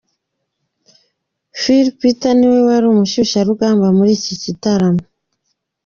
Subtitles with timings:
[1.61, 5.03] Phil Peter niwe wari umushyushyarugamba muri iki gitaramo.